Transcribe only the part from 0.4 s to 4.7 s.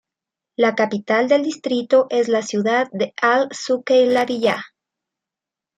La capital del distrito es la ciudad de Al-Suqeilabiya.